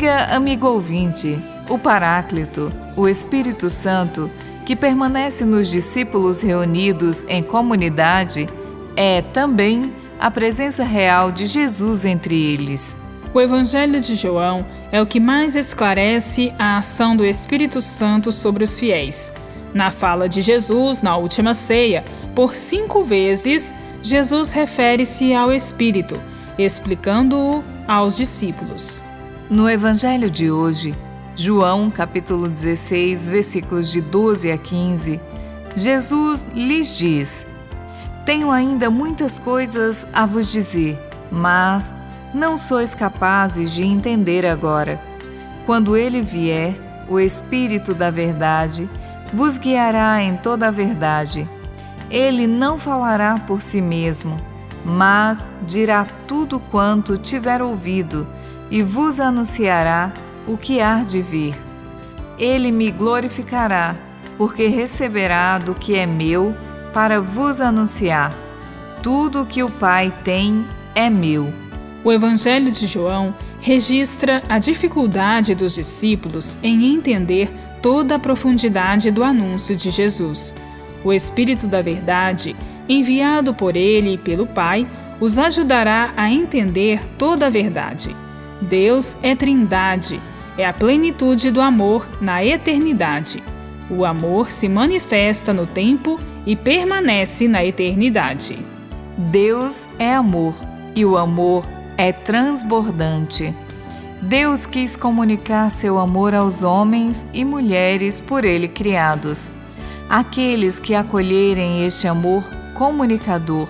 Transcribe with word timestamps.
dia, 0.00 0.24
amigo 0.34 0.66
ouvinte. 0.66 1.38
O 1.68 1.78
Paráclito, 1.78 2.72
o 2.96 3.06
Espírito 3.06 3.68
Santo, 3.68 4.30
que 4.64 4.74
permanece 4.74 5.44
nos 5.44 5.70
discípulos 5.70 6.40
reunidos 6.40 7.24
em 7.28 7.42
comunidade, 7.42 8.48
é 8.96 9.20
também 9.20 9.92
a 10.18 10.30
presença 10.30 10.82
real 10.82 11.30
de 11.30 11.44
Jesus 11.44 12.06
entre 12.06 12.34
eles. 12.34 12.96
O 13.34 13.40
Evangelho 13.40 14.00
de 14.00 14.16
João 14.16 14.64
é 14.90 15.02
o 15.02 15.06
que 15.06 15.20
mais 15.20 15.54
esclarece 15.54 16.52
a 16.58 16.78
ação 16.78 17.14
do 17.14 17.24
Espírito 17.24 17.82
Santo 17.82 18.32
sobre 18.32 18.64
os 18.64 18.80
fiéis. 18.80 19.30
Na 19.74 19.90
fala 19.90 20.30
de 20.30 20.40
Jesus 20.40 21.02
na 21.02 21.16
última 21.16 21.52
ceia, 21.52 22.02
por 22.34 22.54
cinco 22.54 23.04
vezes, 23.04 23.74
Jesus 24.02 24.50
refere-se 24.50 25.34
ao 25.34 25.52
Espírito, 25.52 26.18
explicando-o 26.58 27.62
aos 27.86 28.16
discípulos. 28.16 29.02
No 29.50 29.68
Evangelho 29.68 30.30
de 30.30 30.48
hoje, 30.48 30.94
João 31.34 31.90
capítulo 31.90 32.48
16, 32.48 33.26
versículos 33.26 33.90
de 33.90 34.00
12 34.00 34.48
a 34.52 34.56
15, 34.56 35.20
Jesus 35.74 36.46
lhes 36.54 36.96
diz: 36.96 37.44
Tenho 38.24 38.52
ainda 38.52 38.88
muitas 38.88 39.40
coisas 39.40 40.06
a 40.12 40.24
vos 40.24 40.52
dizer, 40.52 40.96
mas 41.32 41.92
não 42.32 42.56
sois 42.56 42.94
capazes 42.94 43.72
de 43.72 43.84
entender 43.84 44.46
agora. 44.46 45.02
Quando 45.66 45.96
ele 45.96 46.22
vier, 46.22 46.76
o 47.08 47.18
Espírito 47.18 47.92
da 47.92 48.08
Verdade 48.08 48.88
vos 49.34 49.58
guiará 49.58 50.22
em 50.22 50.36
toda 50.36 50.68
a 50.68 50.70
verdade. 50.70 51.50
Ele 52.08 52.46
não 52.46 52.78
falará 52.78 53.34
por 53.34 53.60
si 53.60 53.80
mesmo, 53.80 54.36
mas 54.84 55.48
dirá 55.66 56.06
tudo 56.28 56.60
quanto 56.70 57.18
tiver 57.18 57.60
ouvido 57.60 58.28
e 58.70 58.82
vos 58.82 59.18
anunciará 59.20 60.12
o 60.46 60.56
que 60.56 60.80
há 60.80 61.02
de 61.02 61.20
vir. 61.20 61.54
Ele 62.38 62.70
me 62.70 62.90
glorificará, 62.90 63.96
porque 64.38 64.68
receberá 64.68 65.58
do 65.58 65.74
que 65.74 65.96
é 65.96 66.06
meu 66.06 66.54
para 66.94 67.20
vos 67.20 67.60
anunciar. 67.60 68.32
Tudo 69.02 69.42
o 69.42 69.46
que 69.46 69.62
o 69.62 69.70
Pai 69.70 70.12
tem 70.24 70.64
é 70.94 71.10
meu. 71.10 71.52
O 72.02 72.12
Evangelho 72.12 72.70
de 72.70 72.86
João 72.86 73.34
registra 73.60 74.42
a 74.48 74.58
dificuldade 74.58 75.54
dos 75.54 75.74
discípulos 75.74 76.56
em 76.62 76.94
entender 76.94 77.52
toda 77.82 78.14
a 78.14 78.18
profundidade 78.18 79.10
do 79.10 79.22
anúncio 79.22 79.76
de 79.76 79.90
Jesus. 79.90 80.54
O 81.04 81.12
Espírito 81.12 81.66
da 81.66 81.82
Verdade, 81.82 82.56
enviado 82.88 83.54
por 83.54 83.76
ele 83.76 84.14
e 84.14 84.18
pelo 84.18 84.46
Pai, 84.46 84.86
os 85.18 85.38
ajudará 85.38 86.12
a 86.16 86.30
entender 86.30 87.00
toda 87.18 87.46
a 87.46 87.50
verdade. 87.50 88.16
Deus 88.60 89.16
é 89.22 89.34
Trindade, 89.34 90.20
é 90.58 90.66
a 90.66 90.72
plenitude 90.72 91.50
do 91.50 91.60
amor 91.60 92.06
na 92.20 92.44
eternidade. 92.44 93.42
O 93.90 94.04
amor 94.04 94.50
se 94.50 94.68
manifesta 94.68 95.52
no 95.52 95.66
tempo 95.66 96.20
e 96.44 96.54
permanece 96.54 97.48
na 97.48 97.64
eternidade. 97.64 98.58
Deus 99.16 99.88
é 99.98 100.14
amor 100.14 100.54
e 100.94 101.04
o 101.04 101.16
amor 101.16 101.64
é 101.96 102.12
transbordante. 102.12 103.54
Deus 104.22 104.66
quis 104.66 104.96
comunicar 104.96 105.70
seu 105.70 105.98
amor 105.98 106.34
aos 106.34 106.62
homens 106.62 107.26
e 107.32 107.44
mulheres 107.44 108.20
por 108.20 108.44
ele 108.44 108.68
criados. 108.68 109.50
Aqueles 110.08 110.78
que 110.78 110.94
acolherem 110.94 111.84
este 111.86 112.06
amor 112.06 112.44
comunicador 112.74 113.68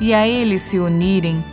e 0.00 0.14
a 0.14 0.26
ele 0.26 0.58
se 0.58 0.78
unirem, 0.78 1.44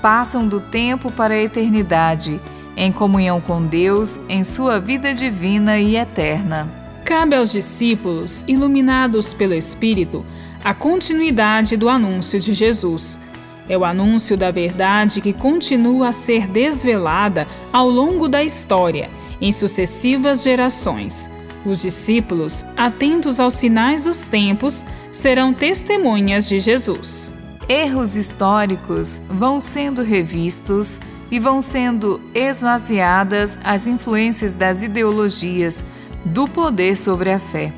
passam 0.00 0.46
do 0.46 0.60
tempo 0.60 1.10
para 1.12 1.34
a 1.34 1.40
eternidade, 1.40 2.40
em 2.76 2.90
comunhão 2.92 3.40
com 3.40 3.64
Deus 3.64 4.18
em 4.28 4.42
sua 4.42 4.80
vida 4.80 5.14
divina 5.14 5.78
e 5.78 5.96
eterna. 5.96 6.68
Cabe 7.04 7.34
aos 7.34 7.50
discípulos, 7.50 8.44
iluminados 8.46 9.34
pelo 9.34 9.54
Espírito, 9.54 10.24
a 10.62 10.74
continuidade 10.74 11.76
do 11.76 11.88
anúncio 11.88 12.38
de 12.38 12.52
Jesus 12.52 13.18
é 13.70 13.78
o 13.78 13.84
anúncio 13.84 14.36
da 14.36 14.50
verdade 14.50 15.20
que 15.20 15.32
continua 15.32 16.08
a 16.08 16.12
ser 16.12 16.48
desvelada 16.48 17.46
ao 17.72 17.88
longo 17.88 18.28
da 18.28 18.42
história, 18.42 19.08
em 19.40 19.52
sucessivas 19.52 20.42
gerações. 20.42 21.30
Os 21.64 21.80
discípulos, 21.80 22.66
atentos 22.76 23.38
aos 23.38 23.54
sinais 23.54 24.02
dos 24.02 24.26
tempos, 24.26 24.84
serão 25.12 25.54
testemunhas 25.54 26.48
de 26.48 26.58
Jesus. 26.58 27.32
Erros 27.70 28.16
históricos 28.16 29.20
vão 29.28 29.60
sendo 29.60 30.02
revistos 30.02 30.98
e 31.30 31.38
vão 31.38 31.60
sendo 31.60 32.20
esvaziadas 32.34 33.60
as 33.62 33.86
influências 33.86 34.54
das 34.54 34.82
ideologias 34.82 35.84
do 36.24 36.48
poder 36.48 36.96
sobre 36.96 37.30
a 37.30 37.38
fé. 37.38 37.72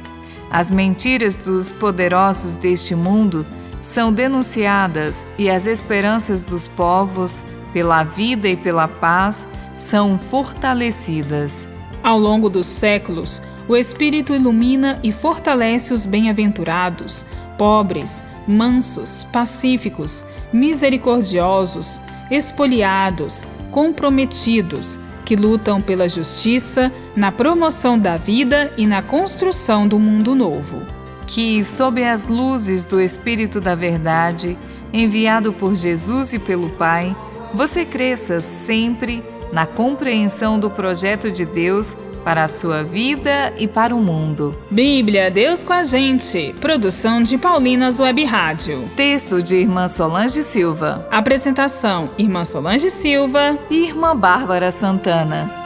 As 0.51 0.71
mentiras 0.71 1.37
dos 1.37 1.71
poderosos 1.71 2.55
deste 2.55 2.95
mundo 2.95 3.45
são 3.83 4.11
denunciadas 4.11 5.23
e 5.37 5.51
as 5.51 5.67
esperanças 5.67 6.43
dos 6.43 6.67
povos 6.67 7.45
pela 7.75 8.03
vida 8.03 8.49
e 8.49 8.57
pela 8.57 8.89
paz 8.89 9.47
são 9.77 10.19
fortalecidas. 10.31 11.69
Ao 12.03 12.19
longo 12.19 12.49
dos 12.49 12.67
séculos, 12.67 13.43
o 13.69 13.77
Espírito 13.77 14.35
ilumina 14.35 14.99
e 15.03 15.13
fortalece 15.13 15.93
os 15.93 16.07
bem-aventurados, 16.07 17.27
pobres, 17.63 18.25
mansos, 18.45 19.23
pacíficos, 19.33 20.27
misericordiosos, 20.53 22.01
espoliados, 22.29 23.47
comprometidos, 23.71 24.99
que 25.25 25.37
lutam 25.37 25.81
pela 25.81 26.09
justiça, 26.09 26.91
na 27.15 27.31
promoção 27.31 27.97
da 27.97 28.17
vida 28.17 28.73
e 28.77 28.85
na 28.85 29.01
construção 29.01 29.87
do 29.87 29.97
mundo 29.97 30.35
novo. 30.35 30.83
Que, 31.25 31.63
sob 31.63 32.03
as 32.03 32.27
luzes 32.27 32.85
do 32.85 33.01
Espírito 33.01 33.61
da 33.61 33.77
Verdade, 33.77 34.59
enviado 34.93 35.53
por 35.53 35.77
Jesus 35.77 36.33
e 36.33 36.41
pelo 36.41 36.69
Pai, 36.71 37.15
você 37.55 37.85
cresça 37.85 38.41
sempre 38.41 39.23
na 39.53 39.67
compreensão 39.67 40.59
do 40.59 40.69
projeto 40.69 41.31
de 41.31 41.47
Deus 41.47 41.95
para 42.25 42.45
a 42.45 42.49
sua 42.49 42.83
vida 42.83 43.53
e 43.59 43.67
para 43.67 43.95
o 43.95 44.01
mundo. 44.01 44.57
Bíblia, 44.71 45.31
Deus 45.31 45.63
com 45.65 45.73
a 45.73 45.83
gente. 45.83 46.55
Produção 46.61 47.23
de 47.23 47.37
Paulinas 47.37 48.01
Web 48.01 48.25
Rádio. 48.25 48.89
Texto 48.97 49.43
de 49.43 49.57
Irmã 49.57 49.89
Solange 49.89 50.43
Silva. 50.43 51.07
Apresentação: 51.11 52.11
Irmã 52.17 52.45
Solange 52.45 52.91
Silva 52.91 53.59
e 53.71 53.85
Irmã 53.85 54.17
Bárbara 54.17 54.71
Santana. 54.71 55.63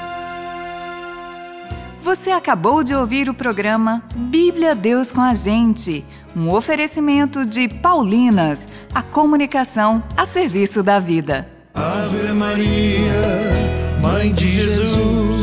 Você 2.06 2.30
acabou 2.30 2.84
de 2.84 2.94
ouvir 2.94 3.28
o 3.28 3.34
programa 3.34 4.00
Bíblia 4.14 4.76
Deus 4.76 5.10
com 5.10 5.20
a 5.20 5.34
Gente, 5.34 6.04
um 6.36 6.52
oferecimento 6.52 7.44
de 7.44 7.66
Paulinas, 7.66 8.68
a 8.94 9.02
comunicação 9.02 10.00
a 10.16 10.24
serviço 10.24 10.84
da 10.84 11.00
vida. 11.00 11.48
Ave 11.74 12.32
Maria, 12.32 13.98
Mãe 14.00 14.32
de 14.32 14.46
Jesus, 14.46 15.35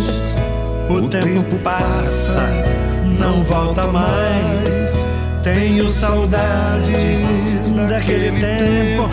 o 0.94 1.10
tempo 1.10 1.58
passa, 1.64 2.44
não 3.20 3.44
volta 3.44 3.88
mais. 3.88 5.06
Tenho 5.44 5.90
saudades 5.90 7.74
daquele 7.74 8.32
tempo 8.40 9.10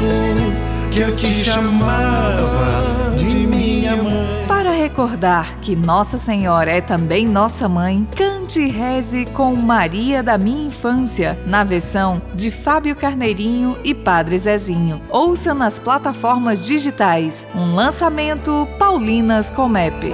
que 0.90 1.00
eu 1.00 1.16
te 1.16 1.44
chamava 1.44 3.14
de 3.16 3.46
minha 3.46 3.96
mãe 3.96 4.40
recordar 4.80 5.60
que 5.60 5.76
Nossa 5.76 6.18
Senhora 6.18 6.70
é 6.70 6.80
também 6.80 7.26
nossa 7.26 7.68
mãe, 7.68 8.06
cante 8.16 8.60
e 8.60 8.68
reze 8.68 9.24
com 9.26 9.54
Maria 9.54 10.22
da 10.22 10.36
Minha 10.36 10.66
Infância, 10.66 11.38
na 11.46 11.62
versão 11.62 12.20
de 12.34 12.50
Fábio 12.50 12.96
Carneirinho 12.96 13.76
e 13.84 13.94
Padre 13.94 14.36
Zezinho. 14.36 15.00
Ouça 15.08 15.54
nas 15.54 15.78
plataformas 15.78 16.60
digitais. 16.60 17.46
Um 17.54 17.74
lançamento 17.74 18.66
Paulinas 18.78 19.50
Comep. 19.50 20.12